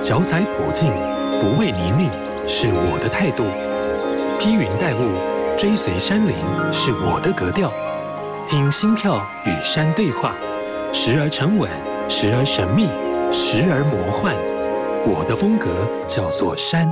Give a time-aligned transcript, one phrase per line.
[0.00, 0.92] 脚踩普径，
[1.40, 2.08] 不畏泥泞，
[2.46, 3.44] 是我的态度；
[4.38, 5.10] 披云戴雾，
[5.56, 6.34] 追随山林，
[6.72, 7.72] 是我的格调。
[8.46, 10.36] 听心跳与山对话，
[10.92, 11.68] 时而沉稳，
[12.08, 12.86] 时而神秘，
[13.32, 14.34] 时而魔幻。
[15.04, 15.68] 我的风格
[16.06, 16.88] 叫做山。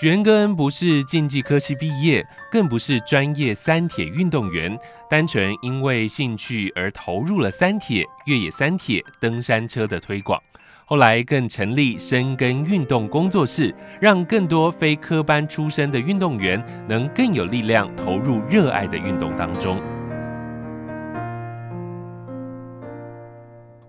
[0.00, 4.78] 许缘根不是竞技科系毕业，更不是专业三铁运动员，
[5.10, 10.40] 单纯因为兴趣而投入了三铁、越野三铁、登山车的推广。
[10.84, 19.82] 后来更成立深耕运动工作室，让更多非科班出身的运动员能更有力量投入热爱的运动当中。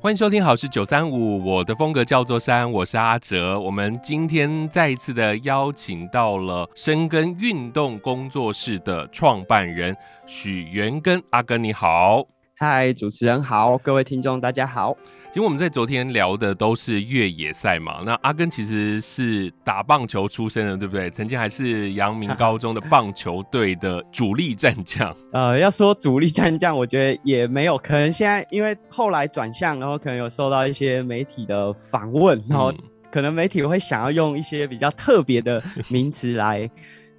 [0.01, 3.59] 欢迎收听好是九三五，我的风格叫做山，我是阿哲。
[3.59, 9.93] 我们今天再一次的邀请到了深耕运动工作室的创办人
[10.25, 12.23] 许元根，阿根你好。
[12.55, 14.95] 嗨，主持人好，各位听众大家好。
[15.31, 21.07] 其实我们在昨天聊的都是越野赛嘛，那阿根其实是打棒球出身的，对不对？
[21.11, 25.15] 曾经还是阳明高中的棒球队的主力战将。
[25.31, 32.73] 呃，要说主力战将，我觉得也没有，可能现在因为后来转向，然后可能有受到一些媒体的访问，然后
[33.11, 36.67] 可能媒体会想要用一些比较特别的名词来，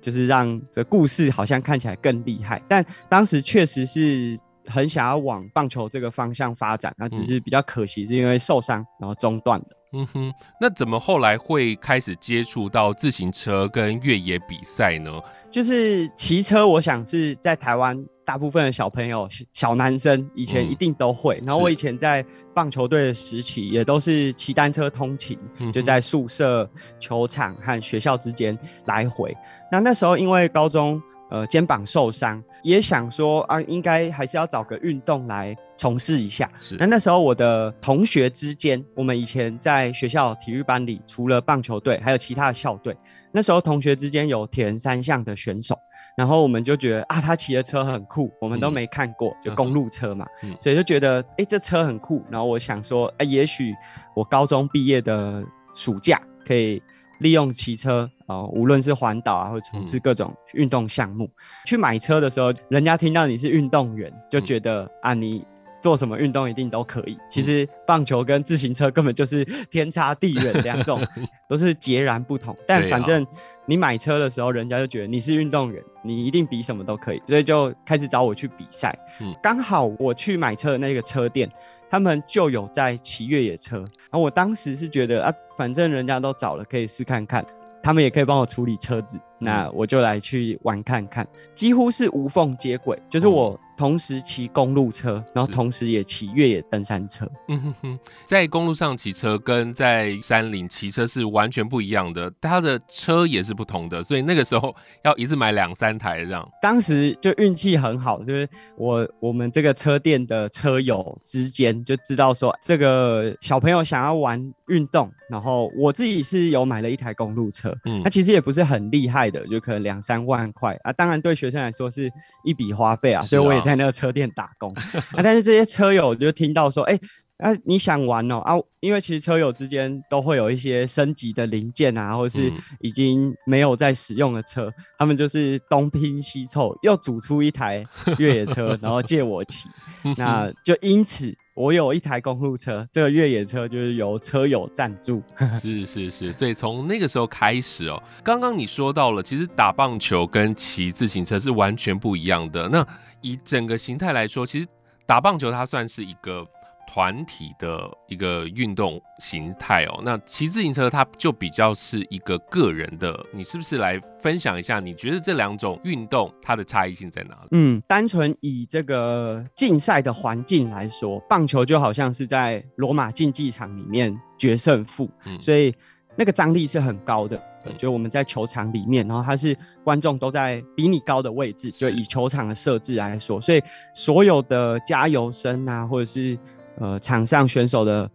[0.00, 2.60] 就是让这故事好像看起来更厉害。
[2.66, 4.36] 但当时确实是。
[4.70, 9.66] 很想要往棒球这个方向发展，那只是比较可惜，是因为受伤然后中断了。
[9.92, 15.10] 嗯哼，那怎么后来会开始接触到自行车跟越野比赛呢？
[15.50, 21.40] 就是骑车，我想是在台湾大部分的小朋友、小男生以前一定都会。
[21.40, 22.24] 嗯、然后我以前在
[22.54, 29.36] 棒球队的时期，也都是骑单车通勤，嗯、就在宿舍、球场和学校之间来回。
[29.72, 31.02] 那那时候因为高中。
[31.30, 36.50] 呃，肩膀受伤，也想说啊，应该还是要找个运动来从事一下。
[36.60, 36.76] 是。
[36.76, 42.96] 那那时候我的同学之间，我们以前在学校体育班里，除了棒球队，还有其他的校队。
[43.32, 45.78] 那时候同学之间有铁人三项的选手，
[46.16, 52.24] 然后我们就觉得啊，他骑的车很酷，我们都没看过，嗯、就公路车嘛，嗯、所以就觉得哎、欸，这车很酷。
[52.28, 53.72] 然后我想说，哎、欸，也许
[54.16, 55.44] 我高中毕业的
[55.76, 56.82] 暑假可以。
[57.20, 61.30] 利用骑车啊、呃，无论是环岛啊，或从事各种运动项目，嗯、
[61.66, 65.44] 去买车的时候，人家听到你是运动员，就觉得、嗯、啊，你
[65.82, 67.18] 做什么运动一定都可以。
[67.28, 71.04] 其实棒球跟自行车根本就是天差地远， 两种
[71.48, 72.54] 都是截然不同。
[72.66, 73.26] 但反正
[73.66, 78.96] 你买车的时候，人家就觉得你是运动员，你一定比什么都可以，所以就开始找我去比赛。
[79.42, 81.50] 刚、嗯、好我去买车的那个车店。
[81.92, 87.44] 他们就有在骑越野车，然后我当时是觉得啊，反正人家都找了，可以试看看。
[87.82, 97.26] 他们也可以帮我处理车子，那我就来去玩看看，几乎是无缝接轨，就是我同时骑公路车，然后同时也骑越野登山车。
[97.48, 106.46] 嗯哼哼，在公路上骑车跟在山林骑车是完全不一样的，他的车也是不同的，所以那个时候要一次买两三台这样。
[106.60, 108.46] 当时就运气很好，就是
[108.76, 117.74] 我我们这个车店的车友之间就知道说，这个小朋友想要玩运动，然后我自己是有买了一台公路车。
[117.86, 120.92] 嗯，它其实也不是很厉害的，就可能两三万块啊。
[120.92, 122.12] 当然对学生来说是
[122.44, 124.72] 一笔花费啊，所以我也在那个车店打工
[125.12, 125.22] 啊。
[125.22, 126.98] 但是这些车友就听到说，哎、
[127.38, 137.86] 欸，啊你想玩哦啊，因为其实车友之间都会有一些升级的零件啊，或者是已经没有在使用的车，嗯、他们就是东拼西凑又组出一台
[138.18, 139.68] 越野车，然后借我骑，
[140.16, 141.34] 那就因此。
[141.56, 145.22] 我有一台公路车，这个越野车就是由车友赞助。
[145.60, 152.66] 是是是，所以从那个时候开始哦，刚刚你说到了，其实打棒球跟骑自行车是完全不一样的。
[152.68, 152.86] 那
[153.22, 154.66] 以整个形态来说，其实
[155.06, 156.46] 打棒球它算是一个。
[156.92, 164.80] 团体的一个运动形态哦，那骑自行车它就比较是一个个人的，你是不是来分享一下？
[164.80, 167.48] 你觉得这两种运动它的差异性在哪里？
[167.52, 175.72] 嗯，单纯以这个竞赛的环境来说，棒球就好像是在罗马竞技场里面决胜负，嗯、所以
[176.16, 177.40] 那个张力是很高的。
[177.76, 183.62] 就我们在球场里面，然后它是观众都在比你高的位置，就以球场的设置来说，所以
[183.94, 186.38] 所有的加油声啊，或者是
[186.78, 188.10] 呃，场上选手的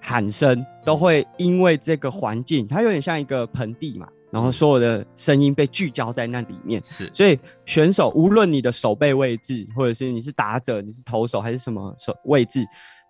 [0.00, 12.64] 喊声都会因为这个环境，它有点像一个盆地嘛，然后所有的声音被聚焦在那里面，是，所以选手无论你的手背位置，或者是你是打者，你是投手还是什么手位置，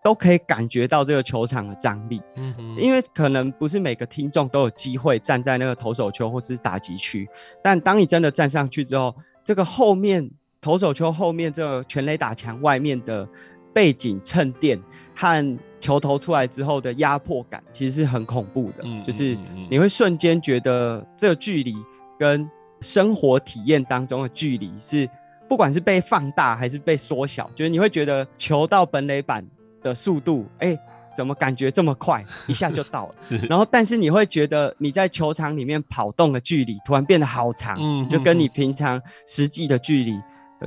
[0.07, 2.23] 都可以感觉到这个球场的张力。
[2.37, 7.29] 嗯哼，因为可能不是每个听众都有机会站在那个投手球或者是打击区，
[7.61, 9.13] 但当你真的站上去之后，
[9.43, 10.31] 这个后面
[10.61, 13.29] 投手球后面这个全垒打墙外面的。
[13.77, 14.83] 背景衬垫
[15.15, 18.83] 和球投出来之后的压迫感，其实是很恐怖的。
[18.85, 19.37] 嗯，就是
[19.71, 21.75] 你会瞬间觉得这个距离
[22.19, 22.49] 跟
[22.81, 25.07] 生活体验当中的距离是，
[25.47, 29.47] 不管是被放大还是被缩小，就是你会觉得球到本垒板
[29.89, 30.81] 的速度，哎、欸，
[31.15, 33.15] 怎么感觉这么快，一下就到了。
[33.49, 40.19] 然后，但是你会觉得你在球场里面跑动的距离突然变得好长，嗯，就跟你平常实际的距离。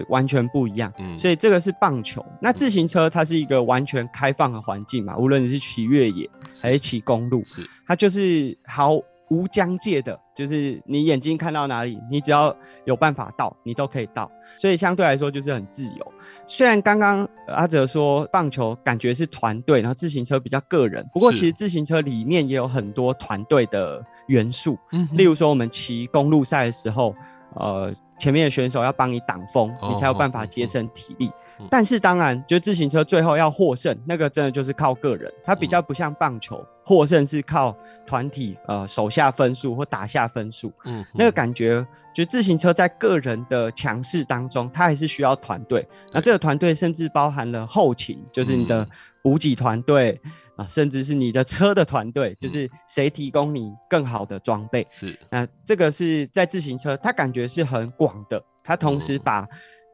[0.08, 2.24] 完全不一样，嗯，所以这个是棒球。
[2.40, 6.30] 那自行车它是一个完全开放的环境嘛，无论你是骑越野
[6.62, 7.68] 还是骑公路，是。
[7.88, 12.56] 它就是毫无疆界的，就是你眼睛看到哪里，你只要
[12.86, 14.30] 有办法到，你都可以到。
[14.58, 16.14] 所以相对来说就是很自由。
[16.46, 24.78] 虽然刚刚阿哲说棒球感觉是团队，然后自行车比较个人，不过其实自行车里面也有很多团队的元素。
[24.92, 27.16] 嗯，例如说我们骑公路赛的时候，
[27.56, 27.94] 呃。
[28.20, 31.32] 前面的选手要帮你挡风，你才有办法节省体力。
[31.70, 35.32] 但是当然，就自行车最后要获胜，那个真的就是靠个人。
[35.42, 40.74] 它比较不像棒球，获胜是靠团体，呃，手下分数或打下分数。
[40.86, 45.88] 嗯，那个感觉，就自行车在个人的强势当中，它还是需要团队。
[46.12, 48.88] 那这个团队甚至包含了后勤，就是你的
[49.22, 50.20] 补给团队。
[50.56, 54.86] 啊，甚至是你的车的团队，就是谁提供你更好的装备？
[54.90, 59.48] 是，那这个是在自行车，它感觉是很广的，它同时把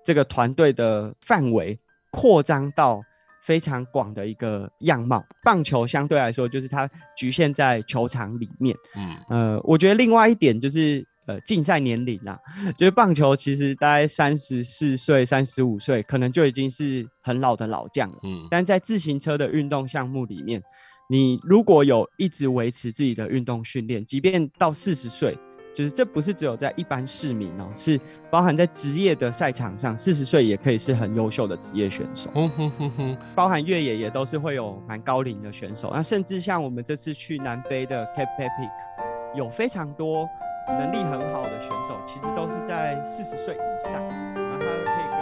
[0.03, 1.77] 这个团队的范围
[2.09, 2.99] 扩张到
[3.45, 5.23] 非常广的一个样貌。
[5.43, 8.75] 棒球相对来说，就是它局限在球场里面。
[8.95, 11.05] 嗯，呃，我觉得另外一点就是。
[11.27, 12.37] 呃，竞赛年龄啊，
[12.77, 18.19] 就是棒球其实大概三十四岁、三十五岁，可能就已经是很老的老将了。
[18.21, 20.61] 嗯，但在自行车的运动项目里面，
[21.09, 25.35] 你如果有一直维持自己的运动训练，即便到四十岁，
[25.75, 27.99] 就是这不是只有在一般市民哦、喔，是
[28.31, 32.29] 包含在职业的赛场上，四十岁也可以是很优秀的职业选手。
[32.33, 35.91] 嗯哼哼哼，包含越野也都是会有蛮高龄的选手。
[35.93, 40.27] 那甚至像我们这次去南非的 Cape Epic，有非常多。
[40.67, 44.01] 能力很好的选手，其实都是在四十岁以上，
[44.33, 45.14] 然后他可以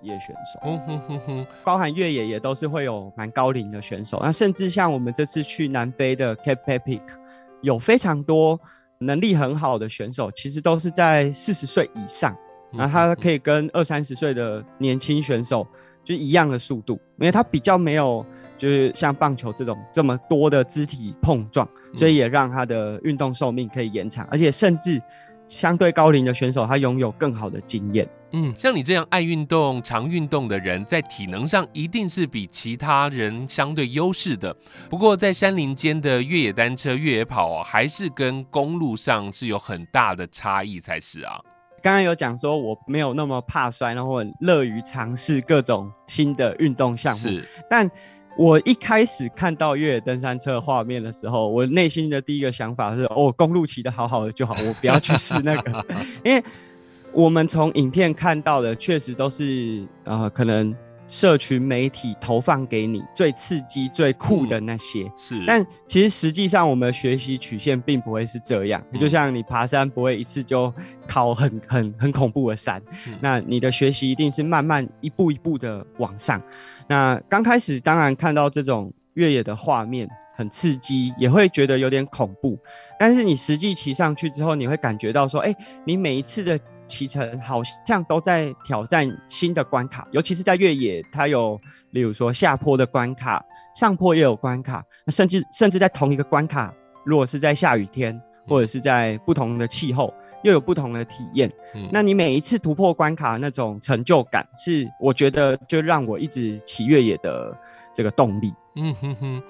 [0.00, 0.58] 职业选手。
[0.64, 7.02] 嗯哼哼哼，包含越野也都是会有蛮高龄的选手，那甚至像我们这次去南非的 Cape Epic，
[7.60, 8.58] 有非常多
[8.98, 12.34] 能力很好的选手，其实都是在四十岁以上。
[12.72, 15.66] 然后他可以跟二三十岁的年轻选手
[16.04, 18.24] 就一样的速度，因为他比较没有
[18.56, 25.02] 就是像棒球这种这么多的肢体碰撞，所以也让他的运动寿命可以延长，而且甚至
[25.50, 28.08] 相对高龄的选手他拥有更好的经验。
[28.30, 34.56] 嗯，像你这样爱运动、常运动的人，在体能上一定是比其他人相对优势的。
[34.88, 41.40] 不过在山林间的越野单车、越野跑啊，还是跟公路上是有很大的差异才是啊。
[41.82, 47.18] 刚刚有讲说我没有那么怕摔，然后很乐于尝试各种新的运动项目。
[47.18, 47.90] 是，但
[48.40, 55.86] 我一开始看到越野登山车画面的时候，我内心的第一个想法是：哦，公路骑的好好的就好，我不要去试那个。
[56.24, 56.42] 因为
[57.12, 60.74] 我们从影片看到的，确实都是呃，可能。
[61.12, 65.44] 社群媒体投放给你最刺激、最酷的那些，嗯、是。
[65.44, 68.80] 但其实实际上，我们的学习曲线并不会是这样。
[68.92, 70.72] 嗯、就像你爬山，不会一次就
[71.08, 72.80] 考很很很恐怖的山。
[73.08, 76.40] 嗯、那你的学习一定是慢慢一步一步的往上。
[76.90, 82.58] 那刚开始当然看到这种越野的画面很刺激，也会觉得有点恐怖。
[82.98, 85.54] 但是你实际骑上去之后，你会感觉到说，哎、
[85.86, 86.58] 你每一次的。
[86.90, 91.56] 骑乘好像都在挑战新的关卡，尤其是在越野，它有
[91.92, 93.40] 例如说下坡的关卡，
[93.76, 101.50] 上坡也有关卡，甚至甚至在同一个关卡，如果是在下雨天或者是在不同的气候，又有不同的体验。
[101.74, 107.56] 嗯，那你每一次突破关卡那种成就感，是我觉得就让我一直骑越野的
[107.94, 108.52] 这个动力。
[108.76, 109.42] 嗯哼哼。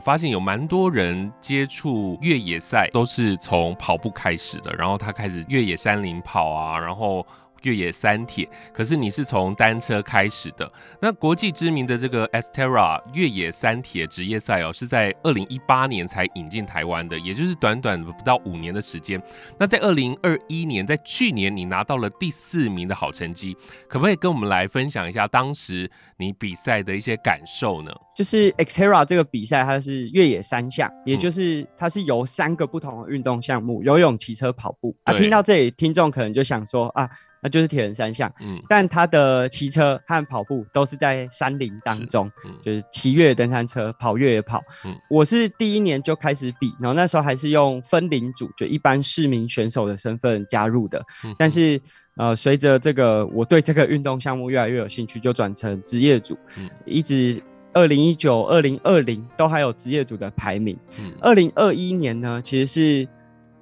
[0.00, 7.26] 发现有蛮多人接触越野赛都是从跑步开始的，然后他开始越野山林跑啊，然后。
[7.62, 10.70] 越野三铁，可是你是从单车开始的。
[11.00, 19.20] 那国际知名的这个 Xterra 越野三铁职业赛哦，是在二零一八年才引进台湾的，也就是短短不到五年的时间。
[19.58, 23.56] 那在二零二一年，在去年你拿到了第四名的好成绩，
[23.88, 27.92] 可不可以跟我们来分享一下当时你比赛的一些感受呢？
[28.14, 34.96] 就是 Xterra 这个比赛，它是越野三项，也就是它是由三个不同的运动项目——游泳、骑车、跑步。
[35.04, 37.08] 啊，听到这里，听众可能就想说啊。
[37.42, 38.32] 那就是铁人三项。
[38.40, 44.62] 嗯，但他的骑车和跑步都是在山林当中，嗯、就是骑越野登山车，跑越野跑。
[44.84, 51.04] 嗯，我是第一年就开始比，然后那时候还是用分龄组，就一般市民选手的身份加入的。
[51.24, 51.80] 嗯、但是
[52.16, 57.42] 呃，随着这个我对这个运动项目越来越有兴趣，就转成职业组，嗯、一直。
[57.74, 60.76] 二零一九、二零二零都还有职业组的排名。
[61.20, 63.08] 二零二一年呢，其实是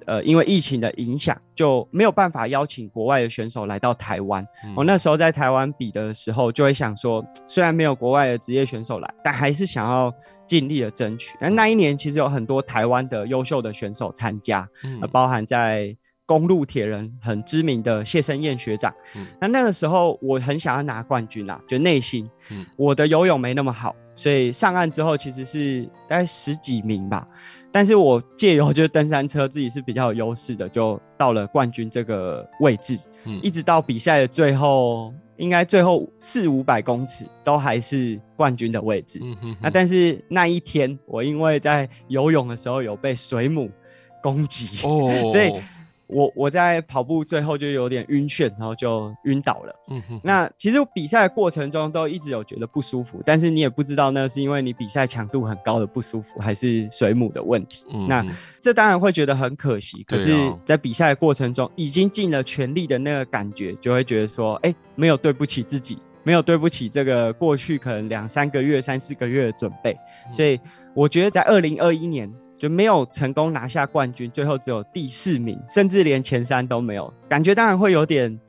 [0.07, 4.43] 呃因为疫情的影响，就没有办法邀请国外的选手来到台湾。
[4.63, 10.11] 嗯、我那时候在台湾比的时候，就会想说，虽然没有国外的职业选手来，但还是想要
[10.47, 11.37] 尽力的争取。
[11.39, 15.95] 但那一年其实有很多台湾的优秀的选手参加，嗯、包含在。
[16.29, 27.25] 公路铁人很知名的谢生燕学长，嗯、那那个时候我很想要拿冠军啊，就内心，嗯、我的游泳没那么好，所以上岸之后其实是大概十几名吧，
[27.77, 39.57] 但是我借由就是登山车自己是比较有优势的，就到了冠军这个位置，嗯、一直到比赛的最后，应该最后四五百公尺都还是冠军的位置，嗯、哼哼。
[39.61, 43.69] 那但是那一天我因为在游泳的时候有被水母
[44.23, 45.53] 攻击，哦、 所以。
[46.07, 49.75] 我我在跑步最后就有点晕眩，然后就晕倒了。
[49.89, 50.21] 嗯哼。
[50.23, 57.85] 那其实比赛过程中都一直有觉得不舒服，但是你也不知道那是因为你比赛强度很高的不舒服，还是水母的问题。
[57.93, 58.07] 嗯。
[58.07, 58.25] 那
[58.59, 60.33] 这当然会觉得很可惜，可是，
[60.65, 69.97] 在比赛的过程中已经尽了全力的那个感觉，就会觉得说，哎、欸，没有对不起自己，没有对不起这个过去可能两三个月、三四个月的准备。
[70.31, 70.59] 所以
[70.93, 72.33] 我觉得在二零二一年。
[72.57, 78.39] 就没有成功拿下冠军，最后只有第四名，甚至连前三都没有，感觉当然会有点，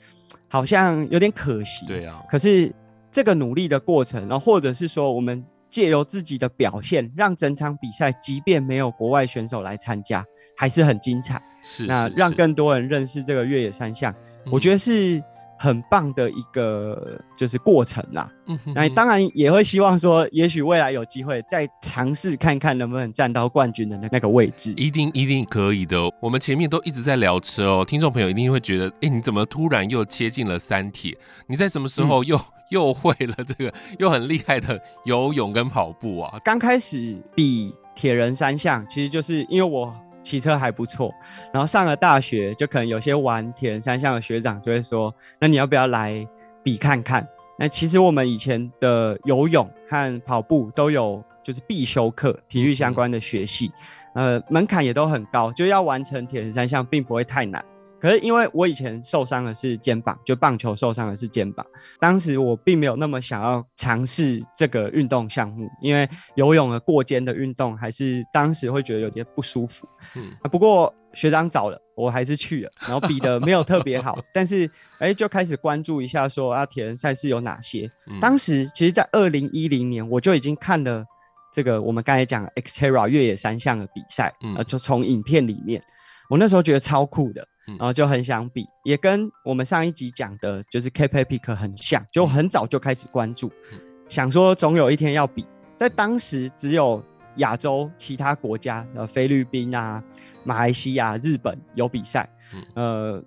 [0.48, 1.86] 好像有点可惜。
[1.86, 2.22] 对啊。
[2.28, 2.72] 可是
[3.12, 10.24] 这个努力的过程，然后或者是说，我们借由自己的表现，让整场比赛，即便没有国外选手来参加，
[10.56, 11.42] 还是很精彩。
[11.62, 11.86] 是，是，是。
[11.86, 14.12] 那让更多人认识这个越野三项，
[14.46, 15.22] 嗯、我觉得是。
[15.58, 25.98] 很棒的一个就是过程啦，嗯哼哼，那当然也会希望说，也许未来有机会再尝试看看能不能站到冠军的那那个位置，一定一定可以的。
[26.22, 31.16] 我们前面都一直在聊车哦，听众朋友一定会觉得，哎、欸，你怎么突然又切进了三铁？
[31.48, 36.38] 你在什么时候又、嗯、 又会了这个又很厉害的游泳跟跑步啊？
[36.44, 39.92] 刚开始比铁人三项，其实就是因为我。
[40.28, 41.10] 骑车还不错，
[41.50, 46.28] 然后上了大学，就可能有些玩铁人三项的学长就会说：“那你要不要来
[46.62, 47.26] 比看看？”
[47.58, 53.72] 那其实我们以前的游泳和跑步都有就是必修课，体育相关的学习，
[54.14, 57.64] 呃，门槛也都很高，就要完成铁人三项并不会太难。
[58.00, 61.66] 可是因为我以前受伤的是肩膀，就棒球受伤的是肩膀，
[61.98, 69.88] 当时我并没有那么想要尝试这个运动项目，因为游泳的过肩的运动还是当时会觉得有点不舒服。
[70.14, 74.64] 嗯，不过学长找了，我还是去了，然后比的没有特别好，但是
[74.98, 77.90] 哎、欸、就开始关注一下说啊铁人赛事有哪些。
[78.08, 81.04] 嗯、当时其实，在二零一零年我就已经看了
[81.52, 85.82] 这个我们刚才讲 XTERRA 越野三项的比赛，嗯、呃，就从影片里面，
[86.30, 87.44] 我那时候觉得超酷的。
[87.76, 93.50] 然后就很想比，也跟我们上一集讲的，就是 Epic 很像，就很早就开始关注，
[94.08, 95.46] 想说总有一天要比。
[95.76, 97.02] 在当时只有
[97.36, 100.02] 亚洲其他国家，呃，菲律宾啊、
[100.44, 102.28] 马来西亚、日本有比赛。
[102.74, 103.22] 呃，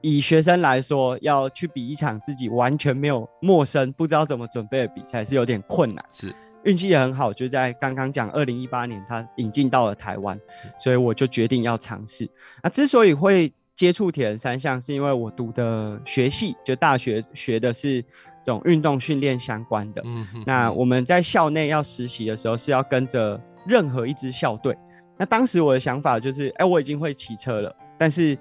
[0.00, 6.04] 以学生来说，要去比一场自己完全没有陌生、不知道怎么准备的比赛，是有点困难。
[6.12, 6.34] 是。
[6.64, 10.38] 运气也很好，就在刚刚讲二零一八年，他引进到了台湾，
[10.78, 12.28] 所以我就决定要尝试。
[12.62, 18.02] 那之所以会接触铁人三项是因为我读的学系，就大学学的是
[18.42, 20.02] 这种运动训练相关的。
[20.04, 20.42] 嗯哼。
[20.44, 24.76] 那我们在校内要实习的时候是要跟着任何一支校队。
[25.16, 28.36] 那当时我的想法就是，哎、欸，我已经会骑车了，但是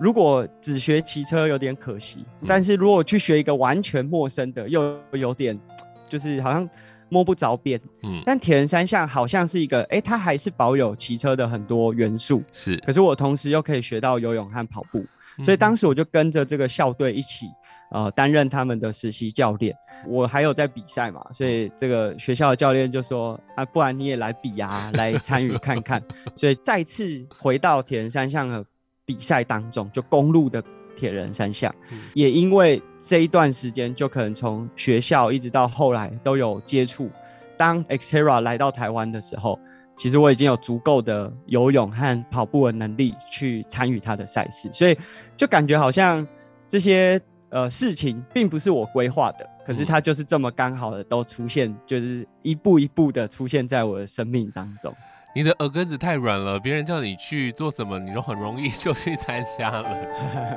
[0.00, 2.24] 如果只学骑车有点可惜。
[2.46, 5.60] 但是如果去学一个完全陌生的，又有点
[6.08, 6.66] 就是好像。
[7.08, 12.76] 摸不着边，嗯，但铁人三项好像是一个，哎、欸，它还是保有骑车的很多元素，是。
[12.78, 15.04] 可是我同时又可以学到游泳和跑步，
[15.38, 17.46] 嗯、所以当时我就跟着这个校队一起，
[17.90, 19.74] 呃，担任他们的实习教练。
[20.06, 26.02] 我还有在比赛嘛，所以这个学校的教练就说，啊，不然你也来比啊， 来参与看看。
[26.36, 28.64] 所以再次回到铁人三项的
[29.04, 30.62] 比赛当中，就公路的。
[30.98, 31.72] 铁人三项，
[32.12, 37.08] 也因为这一段时间，就可能从学校一直到后来都有接触。
[37.56, 39.58] 当 XTERRA 来到台湾的时候，
[39.96, 44.98] 其实我已经有足够的游泳和跑步的能力去参与他的赛事，所以
[45.36, 46.26] 就感觉好像
[46.66, 54.94] 这些呃事情并不是我规划的，可是它就是这么刚好的都出现，就是一步一步的出现在我的生命当中。
[55.34, 59.82] 你的耳根子太软了别人叫你去做什么你都很容易就去参加了。
[59.82, 59.90] 哈
[60.32, 60.56] 哈哈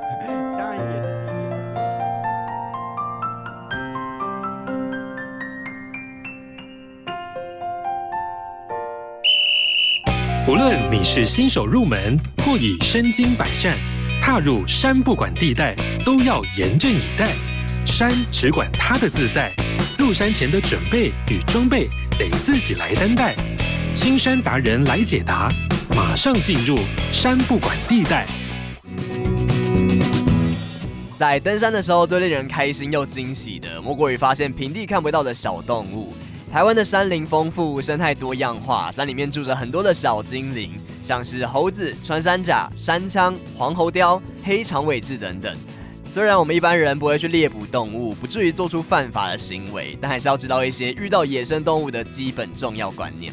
[0.58, 1.26] 当然也是
[10.46, 13.76] 基无论你是新手入门或已身经百战
[14.22, 17.28] 踏入山不管地带都要严阵以待。
[17.84, 19.52] 山只管他的自在
[19.98, 21.88] 入山前的准备与装备
[22.18, 23.51] 得自己来担待。
[23.94, 25.50] 青山达人来解答，
[25.94, 26.78] 马上进入
[27.12, 28.26] 山不管地带。
[31.14, 36.14] 在登山的时候，最令人开心又惊喜的，莫过于发现平地看不到的小动物。
[36.50, 40.72] 台湾的山林丰富，生态多样化，山里面住着很多的小精灵，
[41.04, 45.54] 像是猴子、穿山甲、山羌、黄喉貂、黑长尾雉等等。
[46.10, 53.30] 虽然我们一般人不会去猎捕动物，不至于做出犯法的行为，但还是要知道一些遇到野生动物的基本重要观念。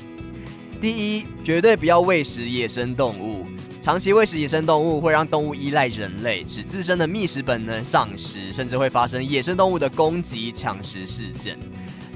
[0.81, 3.45] 第一，绝对不要喂食野生动物，
[3.81, 11.57] 长期喂食野生动物会让动物依赖人类，使自身的觅食本能丧失，甚至会发生野生动物的攻击、抢食事件。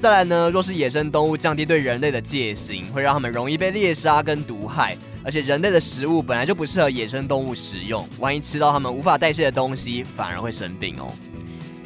[0.01, 4.98] 再来呢，若是野生动物降低对人类的戒心，会让他们容易被猎杀跟毒害。
[5.25, 11.12] 而且人类的食物本来就不适合野生动物食用，万一吃到他们无法代谢的东西，反而会生病哦。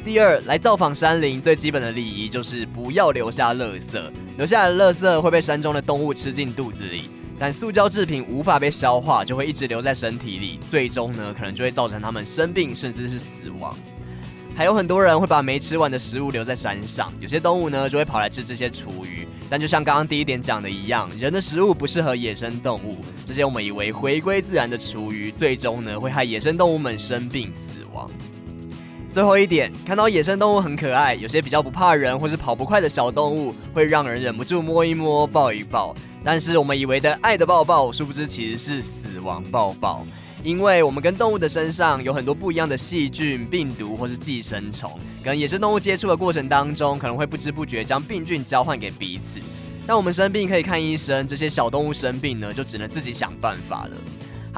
[0.08, 4.00] 第二，来造访山林最基本的礼仪就是不要留下垃圾，
[4.38, 13.76] 留下的垃圾会被山中的动物吃进肚子里，但塑胶制品无法被消化，就会一直留在身体里，最终呢，可能就会造成他们生病甚至是死亡。
[14.56, 19.28] 还有很多人会把没吃完的食物留在山上，有些动物呢就会跑来吃这些厨余。
[19.50, 22.96] 但就像刚刚第一点讲的一样，人的食物不适合野生动物，
[23.26, 28.10] 这些我们以为回归自然的厨余，最终呢会害野生动物们生病死亡。
[29.10, 35.94] 最后一点，看到野生动物很可爱，有些比较不怕人或是跑不快的小动物，会让人忍不住摸一摸、抱一抱。
[36.22, 40.06] 但是我们以为的爱的抱抱，殊不知其实是死亡抱抱。
[40.44, 44.90] 因为我们跟动物的身上有很多不一样的细菌、病毒或是寄生虫，
[45.24, 49.40] 跟野生动物接触的过程当中，可能会不知不觉将病菌交换给彼此。
[49.86, 53.96] 当我们生病可以看医生，这些小动物生病呢，就只能自己想办法了。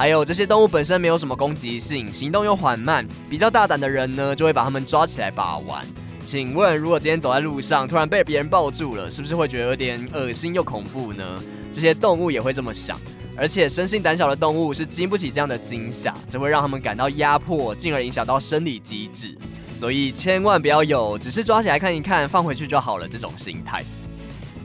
[0.01, 5.85] 还有这些动物本身没有什么攻击性，行动又缓慢，比较大胆的人呢，就会把它们抓起来把玩。
[6.25, 11.23] 请问，如果今天走在路上，突然被别人抱住了，是不是会觉得有点恶心又恐怖呢？
[11.71, 12.99] 这些动物也会这么想。
[13.37, 19.37] 而且生性胆小的动物是经不起这样的惊吓，这会让他们感到压迫，进而影响到生理机制。
[19.75, 23.83] 所以千万不要有只是抓起来看一看，放回去就好了这种心态。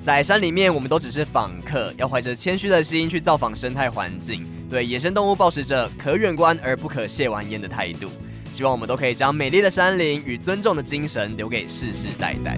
[0.02, 8.08] 在山里面，我们都只是访客，要怀着谦虚的心去造访生态环境，对野生动物抱持着可远观而不可亵玩焉的态度。
[8.52, 12.56] 希望我们都可以将美丽的山林与尊重的精神留给世世代代。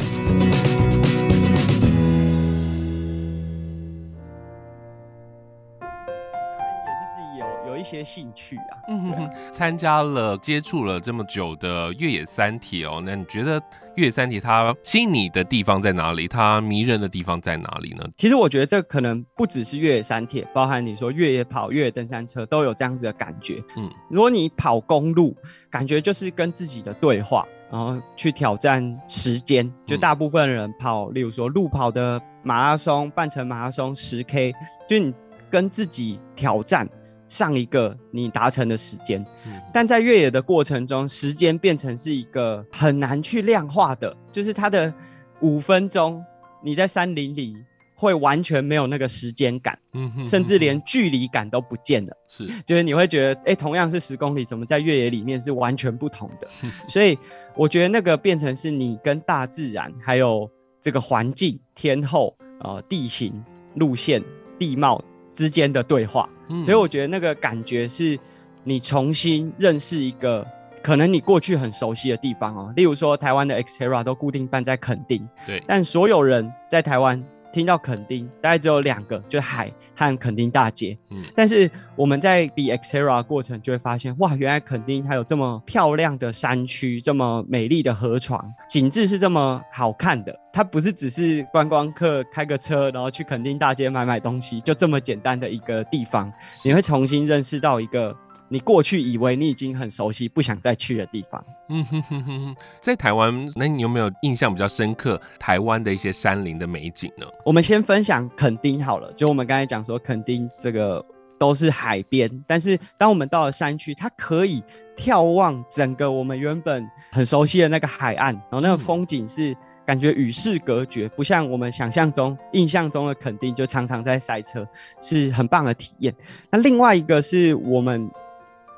[7.88, 13.60] 些兴趣啊，嗯哼，参加了、接触了这么久的越野三铁哦，那你觉得
[13.96, 16.28] 越野三铁它吸引你的地方在哪里？
[16.28, 18.04] 它迷人的地方在哪里呢？
[18.16, 23.62] 其实我觉得这可能不只是越野三铁，包含你说越野跑、越野登山车都有这样子的感觉。
[23.76, 25.34] 嗯，如果你跑公路，
[25.70, 29.70] 感觉就是跟自己的对话，然后去挑战时间。
[29.86, 34.52] 就大部分人跑，例如说路跑的马拉松、半程马拉松、十 K，
[34.88, 35.12] 就你
[35.50, 36.88] 跟自己挑战。
[37.28, 39.24] 上一个你达成的时间，
[39.72, 44.92] 但在越野的过程中，时间变成是一个很难去量化的，就是它的
[45.40, 46.24] 五分钟，
[46.62, 47.54] 你在山林里
[47.94, 49.78] 会完全没有那个时间感，
[50.24, 52.16] 甚至连距离感都不见了。
[52.28, 56.48] 是，就是你会觉得，哎，同样是十公里，怎么在越野里面是完全不同的？
[56.88, 57.18] 所以
[57.54, 60.48] 我觉得那个变成是你跟大自然，还有
[60.80, 64.22] 这个环境、天候、呃、地形、路线、
[64.58, 65.02] 地貌
[65.38, 66.28] 之间的对话。
[66.64, 68.18] 所以我觉得那个感觉是，
[68.64, 70.44] 你重新认识一个
[70.82, 72.72] 可能你过去很熟悉的地方哦。
[72.74, 75.62] 例如说，台湾的 XTERRA 都固定办在垦丁，对。
[75.64, 77.22] 但所有人在台湾
[77.52, 80.96] 听到垦丁，大概只有两个，就是海和垦丁大街。
[81.10, 81.22] 嗯。
[81.34, 90.34] 但是我们在比 XTERRA 过程就会发现，哇，原来垦丁还有这么漂亮的山区，这么美丽的河床，景致是这么好看的。
[90.52, 96.32] 它不是只是观光客开个车，然后去垦丁大街买买东西，就这么简单的一个地方，
[96.64, 98.16] 你会重新认识到一个
[98.48, 101.44] 你过去以为你已经很熟悉、不想再去的地方。
[101.68, 107.26] 嗯哼哼哼哼，在台湾，那你有没有印象比较深刻台湾的一些山林的美景呢？
[107.44, 111.04] 我们先分享垦丁好了，就我们刚才讲说垦丁这个
[111.38, 114.62] 都是海边，但是当我们到了山区，它可以
[114.96, 119.56] 眺望整个我们原本很熟悉的那个海岸，然后那个风景是。
[119.88, 124.68] 感觉与世隔绝，不像我们想象中、印象中的垦丁，就常常在塞车，
[125.00, 126.14] 是很棒的体验。
[126.50, 128.06] 那另外一个是我们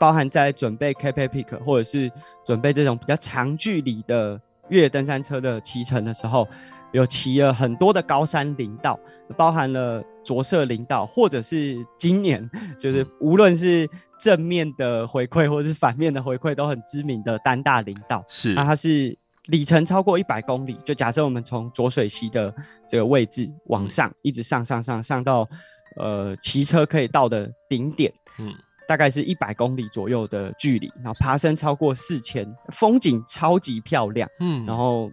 [0.01, 2.11] 包含在准备 Cape Epic 或者是
[2.43, 6.49] 准备这种比较长距离的越野登山车的骑乘的时候，
[6.93, 8.99] 有骑了很多的高山林道，
[9.37, 12.49] 包含了着色林道，或者是今年
[12.81, 13.87] 就是无论是
[14.19, 18.25] 正面的回馈或者是反面的回馈都很知名的丹大林道。
[18.27, 19.15] 是，那它是
[19.49, 22.55] 里程超过一百公里，就假设我们从浊水溪的
[22.89, 25.47] 这个位置往上，一直上上上上到
[25.97, 28.55] 呃骑车可以到的顶点，嗯，
[28.91, 35.09] 大概是一百公里左右的距离，然后爬升超过四千，风景超级漂亮，嗯，然后。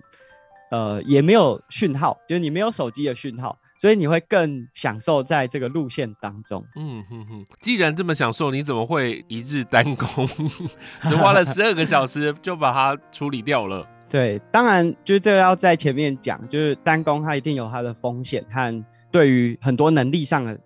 [0.69, 6.61] 呃，也没有讯号，就是你没有手机的讯号，所以你会更享受在这个路线当中。
[6.75, 10.27] 嗯哼哼，既然这么享受，你怎么会一日单工，
[11.07, 13.87] 只花了十二个小时就把它处理掉了？
[14.09, 20.59] 对，当然就是这个要在前面讲，就是单工它一定有它的风险和对于很多能力上的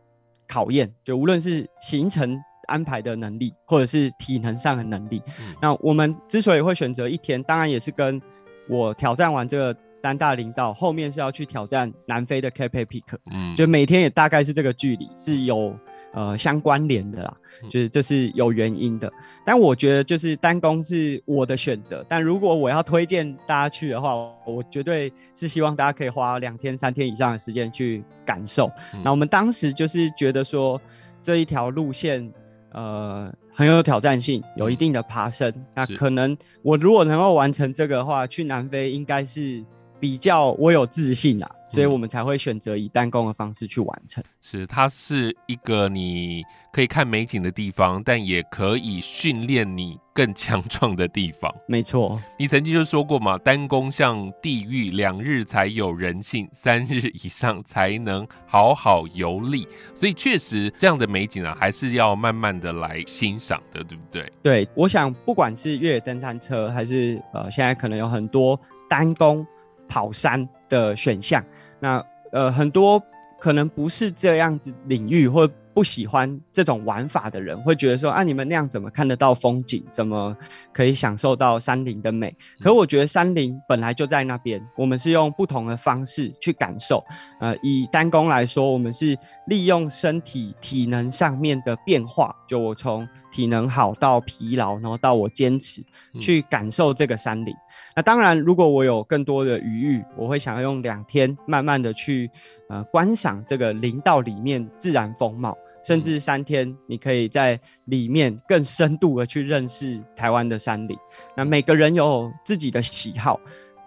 [0.48, 2.42] 考验，就无论是行程
[2.72, 5.22] 安排的能力，或者是体能上的能力。
[5.40, 8.22] 嗯、那我们之所以会选择一天，当然也是跟
[8.68, 9.80] 我挑战完这个。
[10.04, 15.78] 单大领导后面是要去挑战南非的 Epic，嗯，就每天也大概是这个距离，是有
[16.12, 17.32] 呃相关联的啦，
[17.70, 19.14] 就是这是有原因的。
[19.46, 28.72] 但我觉得就是单攻是我的选择，但如果我要推荐大家去的话，我绝对是希望大家可以花两天三天以上的时间去感受。
[29.04, 30.82] 那我们当时就是觉得说
[31.22, 32.28] 这一条路线
[32.72, 39.64] 呃很有挑战性，有一定的爬升，那可能我如果能够完成这个的话，去南非应该是。
[40.02, 44.22] 比较我有自信啊，所以我们才会选择以单工的方式去完成。
[44.42, 51.54] 是，它是一个你可以看美景的地方，但也可以训练你更强壮的地方。
[51.68, 59.68] 没错，你曾经就说过嘛，单工像地狱，两日才有人性，三日以上才能好好游历。
[59.94, 64.32] 所以确实这样的美景啊，还是要慢慢的来欣赏的，对不对？
[64.42, 68.60] 对，我想不管是越野登山车，还是呃，现在可能有很多
[68.90, 69.46] 单攻。
[69.92, 71.44] 跑山的选项，
[71.82, 72.02] 那
[72.32, 73.04] 呃很多
[73.38, 79.84] 可能不是这样子领域或不喜欢这种玩法的人，会觉得说啊，你们那样怎么看得到风景？
[79.92, 80.36] 怎么
[80.74, 82.36] 可以享受到山林的美？
[82.60, 87.04] 可我觉得山林本来就在那边，我们是用不同的方式去感受。
[87.40, 95.82] 呃，以单工来说，我们是利用身体体能上面的变化，就我从体能好到疲劳，然后到我坚持
[96.20, 97.54] 去感受这个山林。
[97.96, 102.30] 那当然，如果我有更多的余裕，我会想要用两天慢慢的去
[102.72, 110.98] 呃观赏这个林道里面自然风貌，甚至三天，你可以在里面更深度的去认识台湾的山林。
[111.36, 113.38] 那每个人有自己的喜好。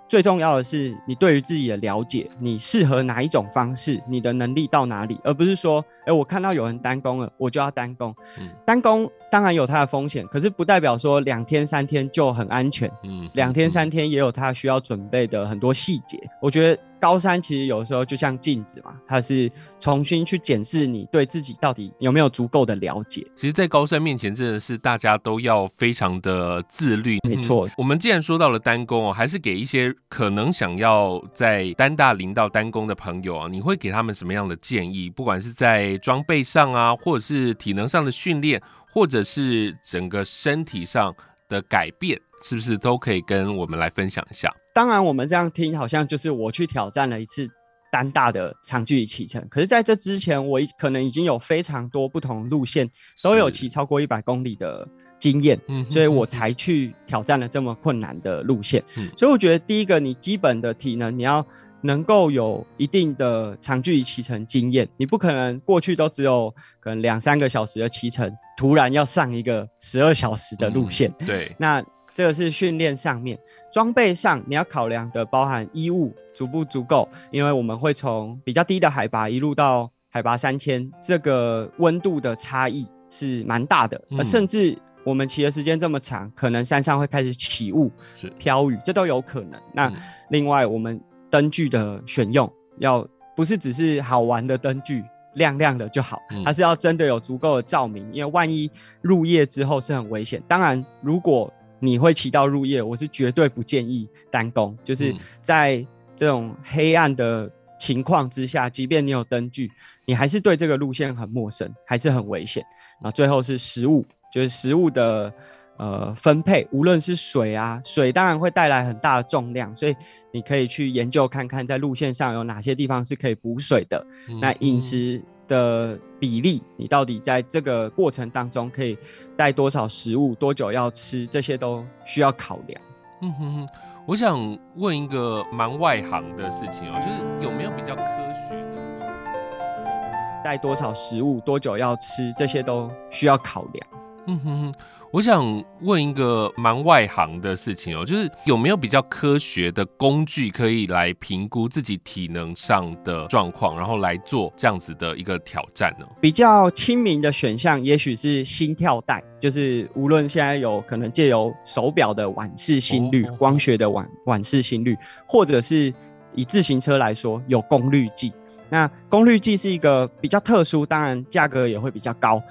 [0.07, 8.15] 最重要的是，你对于自己的了解，你适合哪一种方式，你的能力到哪里，而不是说，哎、欸，我看到有人单攻了，我就要单攻。
[8.39, 12.89] 嗯、单攻当然有它的风险，可是不代表说两天三天就很安全。
[13.03, 16.17] 嗯，两天三天也有它需要准备的很多细节。
[16.41, 16.81] 我觉得。
[17.01, 23.27] 高山其实有时候就像镜子嘛，它是重新去检视你对自己到底有没有足够的了解。
[23.37, 27.19] 其实，在高山面前，真的是大家都要非常的自律。
[27.29, 35.11] 没错，我们既然说到了单工哦，还是给一些可能想要在单大林到单工的朋友啊，你会给他们什么样的建议？
[35.11, 38.63] 不管是在装备上啊，或者是体能上的训练，
[38.95, 41.13] 或者是整个身体上
[41.49, 44.55] 的改变，是不是都可以跟我们来分享一下？
[44.73, 47.49] 当然，我们这样听好像就是我去挑战了一次
[47.91, 49.45] 单大的长距离骑乘。
[49.49, 52.89] 可是，在这之前，我可能已经有非常多不同路线
[53.21, 54.87] 都有骑超过一百公里的
[55.19, 58.83] 经验，所以我才去挑战了这么困难的路线。
[59.17, 61.45] 所以，我觉得第一个，你基本的体能你要
[61.85, 71.09] 能够有一定的长距离骑乘经验，你不可能过去都只有可能两三个小时的骑乘，突然要上一个十二小时的路线。
[71.27, 71.85] 对，那。
[72.17, 73.37] 这个是训练上面，
[73.73, 89.61] 装备上你要考量的包含衣物足不足够，因为我们会从比较低的海拔一路到海拔三千，这个温度的差异是蛮大的，嗯、甚至我们骑的时间这么长，可能山上会开始起雾、是飘雨，这都有可能。
[89.73, 89.93] 那
[90.31, 91.01] 另外我们
[91.35, 95.03] 灯具的选用要不是只是好玩的灯具，
[95.35, 98.71] 亮亮的就好，它是要真的有足够的照明，因为万一
[99.03, 100.41] 入夜之后是很危险。
[100.47, 104.79] 当然，如果你会骑到入夜，我是绝对不建议单攻。
[104.85, 109.69] 就是在这种黑暗的情况之下，即便你有灯具，
[110.07, 112.65] 你还是对这个路线很陌生，还是很危险。
[113.03, 115.35] 然后最后是食物，就是食物的
[115.77, 119.95] 呃分配，无论是水啊，水当然会带来很大的重量，所以
[120.33, 124.07] 你可以去研究看看，在路线上有哪些地方是可以补水的。
[124.41, 125.23] 那饮食。
[125.47, 128.97] 的比例，你到底在这个过程当中可以
[129.37, 132.81] 带多少食物，多久要吃，这些都需要考量。
[133.21, 133.69] 嗯哼哼，
[134.07, 143.87] 我想问一个蛮外行的事情哦，就是有没有比较科学的，带多少食物，多久要吃，这些都需要考量。
[144.29, 144.75] 嗯哼哼。
[145.15, 156.07] 我想问一个蛮外行的事情哦，就是有没有比较科学的工具可以来评估自己体能上的状况，然后来做这样子的一个挑战呢？
[156.21, 164.97] 比较亲民的选项，也许是心跳带，就是无论现在有可能借由手表的腕式心率、光学的腕腕式心率，
[165.29, 165.95] 或者是
[166.35, 168.33] 以自行车来说有功率计。
[168.69, 172.43] 那功率计是一个比较特殊，当然价格也会比较高。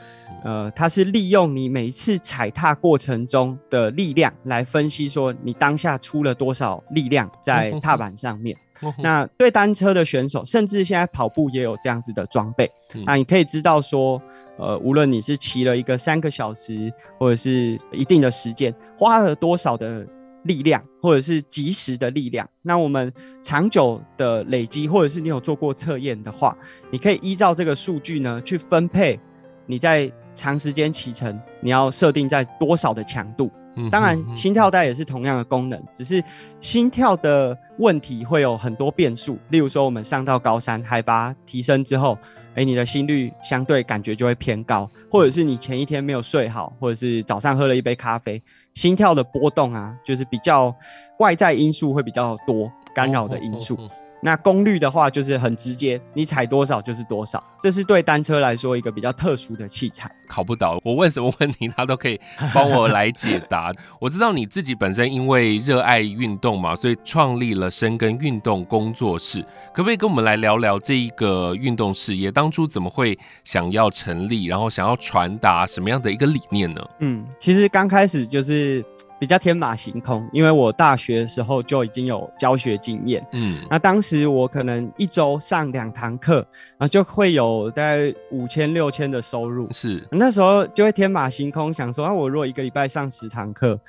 [0.43, 8.55] 呃，它是利用你每一次踩踏过程中的力量来分析，说你当下出了多少力量在踏板上面。
[9.01, 12.69] 那对单车的选手，甚至现在跑步也有这样子的装备。
[13.05, 14.21] 那你可以知道说，
[14.57, 20.05] 呃，无论你是骑了一个三个小时，或者是一定的时间，花了多少的
[20.43, 22.45] 力量，或者是及时的力量。
[22.61, 26.57] 那我们长久的累积，或者是你有做过测验的话，
[26.91, 29.17] 你可以依照这个数据呢去分配
[29.65, 30.11] 你在。
[30.33, 33.51] 长时间骑乘，你要设定在多少的强度？
[33.89, 36.23] 当然，心跳带也是同样的功能，只是
[36.61, 39.35] 心跳的问题会有很多变数。
[39.49, 42.15] 例如说，我们上到高山，海拔提升之后，
[42.53, 48.39] 欸，你的心率相对感觉就会偏高，或者是你前一天没有睡好，或者是早上喝了一杯咖啡，
[48.75, 50.71] 心跳的波动啊，就是比较
[51.17, 53.75] 外在因素会比较多干扰的因素。
[54.23, 57.43] 那功率的话，就是很直接，你踩多少就是多少。
[57.59, 60.09] 这是对单车来说一个比较特殊的器材。
[60.29, 62.19] 考不倒，我问什么问题，他都可以
[62.53, 63.71] 帮我来解答。
[63.99, 69.45] 我知道你自己本身因为热爱运动嘛，所以创立了深耕运动工作室。
[69.73, 76.81] 可不可以跟我们来聊聊这一个运动事业当初怎么会想要成立，然后想要传达什么样的一个理念呢？
[76.99, 78.83] 嗯，其实刚开始就是。
[79.19, 86.45] 比较天马行空，因为我大学的时候就已经有教学经验，嗯，那当时我可能一周上两堂课，
[86.77, 93.79] 然后就会有大概五千六千的收入，是，那时候就会天马行空想说，啊，我如果一个礼拜上十堂课，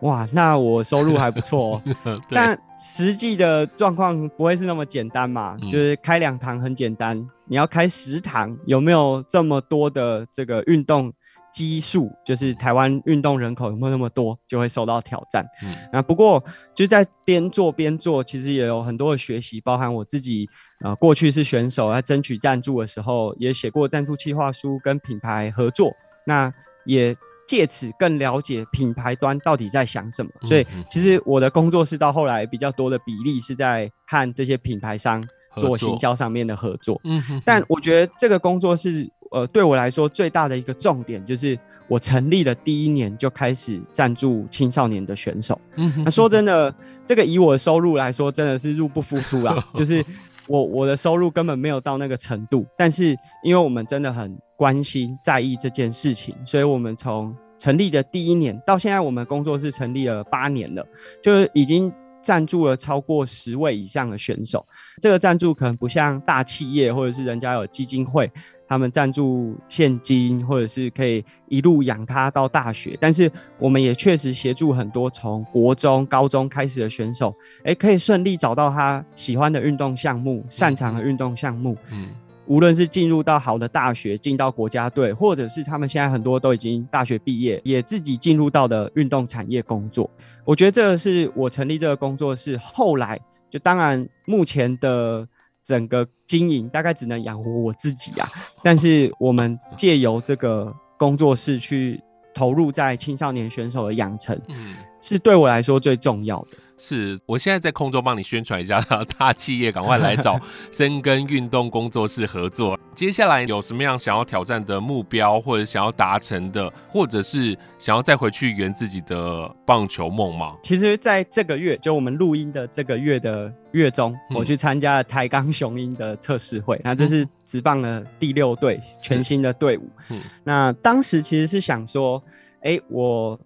[0.00, 1.82] 哇，那我收入还不错哦。
[2.28, 7.16] 但实际的状况不会是那么简单嘛，嗯，就是开两堂很简单，
[7.46, 11.12] 你要开十堂，有没有这么多的这个运动？
[11.52, 15.46] 基数就是台湾运动人口有没有那么多，就会受到挑战。
[15.62, 16.42] 嗯，那不过
[16.74, 20.48] 就在边做边做，其实也有很多的学习，包含我自己
[20.82, 25.92] 呃过去是选手，在争取赞助的时候也写过赞助计划书，跟品牌合作。
[26.26, 26.52] 那
[26.86, 27.14] 也
[27.46, 30.30] 借此更了解品牌端到底在想什么。
[30.42, 35.22] 所以其实我的工作室到后来比较多的比例是在和这些品牌商
[35.56, 36.98] 做行销上面的合作。
[37.04, 39.10] 嗯，但我觉得这个工作室。
[39.32, 45.58] 呃，对我来说最大的一个重点就是，我成立的第一年就开始赞助青少年的选手。
[45.76, 49.56] 嗯哼，那说真的，这个以我的收入来说，真的是入不敷出啊。
[49.74, 50.04] 就是
[50.46, 60.86] 我我的收入根本没有到那个程度，但是因为我们真的很关心在意这件事情，所以我们从成立的第一年到现在，我们工作室成立了八年了，
[61.22, 61.90] 就是已经
[62.20, 64.66] 赞助了超过十位以上的选手。
[65.00, 68.30] 这个赞助可能不像大企业或者是人家有基金会。
[68.72, 81.76] 他们赞助现金，或者是可以一路养他到大学，但是我们也确实协助很多从国中、高中开始的选手，诶，可以顺利找到他喜欢的运动项目、擅长的运动项目。
[81.90, 82.08] 嗯，
[82.46, 90.08] 无论是进入到好的大学，进到国家队，或者是他们现在很多都已经大学毕业，也自己进入到的运动产业工作。
[90.46, 95.28] 我觉得这个是我成立这个工作室后来就当然目前的。
[95.64, 98.28] 整个经营大概只能养活我自己啊，
[98.62, 102.00] 但是我们借由这个工作室去
[102.34, 106.58] 投入在青少年选手的养成，嗯，是对我来说最重要的。
[106.82, 108.80] 是我现在在空中帮你宣传一下，
[109.16, 110.36] 大企业赶快来找
[110.72, 112.76] 深耕运动工作室合作。
[112.92, 120.56] 接下来有什么样想要挑战的目标，或者想要达成的，或者是想要再回去圆自己的棒球梦吗？
[120.60, 126.80] 其实，在这个月，就我们录音的这个月的月中，嗯、我去参加了台钢雄鹰的测试会。
[126.82, 129.88] 那这是职棒的第六队，嗯、全新的队伍。
[130.10, 132.20] 嗯，那当时其实是想说，
[132.62, 133.38] 哎、欸，我。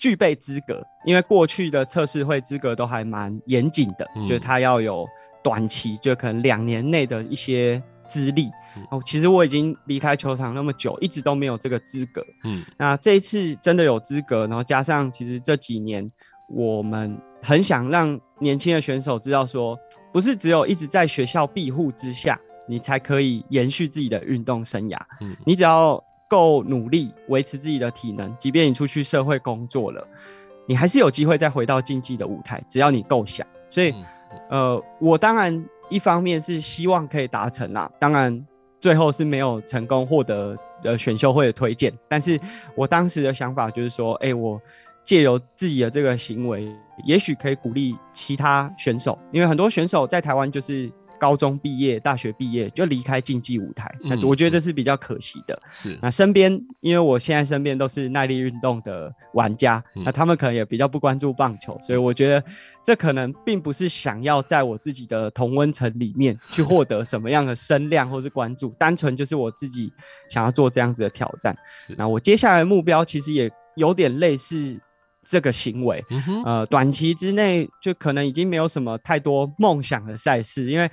[0.00, 5.06] 具备资格，因为过去的测试会资格都还蛮严谨的，嗯、就是他要有
[5.44, 8.46] 短期，就可能两年内的一些资历。
[8.90, 12.24] 哦、嗯，其实我已经离开球场那么久，一直都没有这个资格。
[12.44, 16.10] 嗯，那这一次真的有资格，然后加上其实这几年
[16.48, 19.78] 我们很想让年轻的选手知道说，
[20.14, 24.98] 不是只有一直在学校庇护之下，你才可以延续自己的运动生涯。
[25.20, 26.02] 嗯，你只要。
[26.30, 30.06] 够努力维持自己的体能，即便你出去社会工作了，
[30.64, 33.44] 你还是有机会再回到竞技的舞台，只要你够想。
[33.68, 33.92] 所以，
[34.48, 38.46] 呃，我当然一方面是希望可以达成啦，当然
[38.78, 42.38] 最后是没有成功获得的选秀会的推荐，但是
[42.76, 44.62] 我当时的想法就是说，哎、欸，我
[45.02, 46.72] 借由自己的这个行为，
[47.04, 50.88] 也许可以鼓励其他选手，因为很多选手在台湾就是。
[51.20, 55.60] 高中毕业、大学毕业就离开竞技舞台，那、嗯、我觉得这是比较可惜的。
[55.70, 62.42] 是那身边，因为我现在身边都是耐力运动的玩家，嗯、那他们可能也比较不关注棒球，所以我觉得
[62.82, 69.92] 这可能并不是想要在我自己的同温层里面去获得什么样的声量或是关注，单纯就是我自己
[70.30, 71.54] 想要做这样子的挑战。
[71.96, 74.80] 那我接下来的目标其实也有点类似。
[75.30, 80.90] 这个行为，嗯、呃，短期之内就可能已经没有什么太多梦想的赛事，因为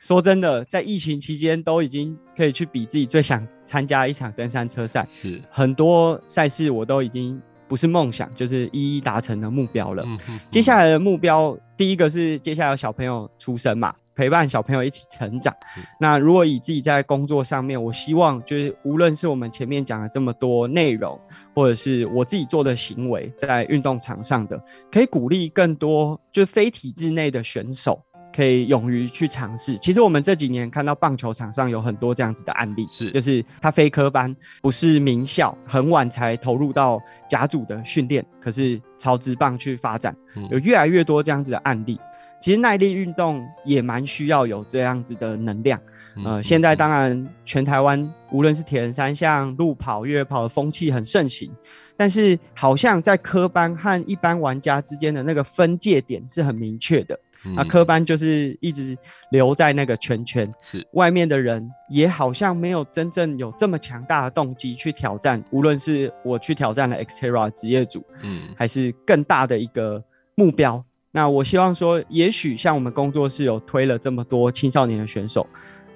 [0.00, 10.04] 说真的，在疫情期间都已经可以去比自己最想参加一场登山车赛，是很多赛事我都已经不是梦想，就是一一达成的目标了。
[10.50, 13.94] 接下来的目标，第一个是接下来有小朋友出生嘛。
[14.18, 15.54] 陪伴小朋友一起成长。
[16.00, 21.16] 那如果以自己在工作上面，我希望就是无论是我们前面讲了这么多内容，
[21.54, 28.02] 或者是我自己做的行为，在运动场上的，可以鼓励更多就是非体制内的选手，
[28.34, 29.78] 可以勇于去尝试。
[29.78, 40.12] 其实我们这几年看到棒球场上有很多这样子的案例，是就是他非科班，不是名校，很晚才投入到甲组的训练，可是朝职棒去发展，
[40.50, 42.00] 有越来越多这样子的案例。
[42.40, 45.80] 其实耐力运动也蛮需要有这样子的能量，
[46.24, 51.50] 呃，现在当然全台湾无论是铁人三项、路跑、越野跑的风气很盛行，
[51.96, 57.18] 但是好像在科班和一般玩家之间的那个分界点是很明确的。
[57.54, 58.98] 那科班就是一直
[59.30, 70.02] 留在那个圈圈，是外面的人也好像没有真正有这么强大的动机去挑战，无论是我去挑战了 Xterra 职业组，嗯，还是更大的一个
[70.34, 70.84] 目标。
[71.10, 75.46] 那我希望说，也许像我们工作室有推了这么多青少年的选手，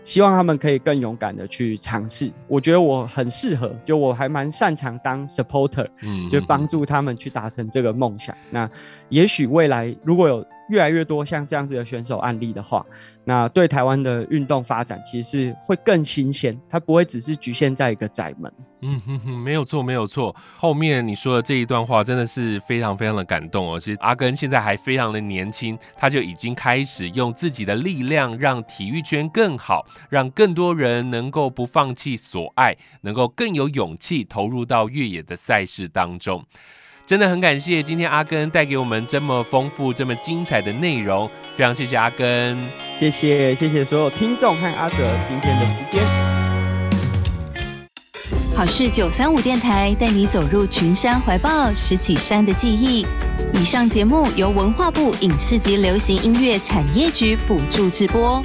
[0.05, 2.31] 希望他们可以更勇敢的去尝试。
[2.49, 8.35] 我觉得我很适合，就我还蛮擅长当 supporter，嗯，就帮助他们去达成这个梦想。
[8.51, 8.69] 那
[9.11, 12.85] 也许未来如果有越来越多像这样子的选手案例的话，
[13.25, 18.51] 那对台湾的运动发展其实是会更新鲜，它不会只是局限在一个窄门。
[18.81, 20.35] 嗯哼哼，没有错，没有错。
[20.57, 23.79] 后面你说的这一段话真的是非常非常的感动哦。
[23.79, 36.43] 其实阿根现在还非常的年轻，他就已经开始用自己的力量让体育圈更好，让更多人能够不放弃所爱，能够更有勇气投入到越野的赛事当中。
[37.05, 42.57] 真的很感谢今天阿根带给我们这么丰富、这么精彩的内容，非常谢谢阿根，
[42.95, 44.97] 谢谢谢谢所有听众和阿哲
[45.29, 46.03] 今天的时间。
[48.57, 53.05] 好事九三五电台带你走入群山怀抱，拾起山的记忆。
[53.55, 58.41] 以上节目由文化部影视及流行音乐产业局补助直播。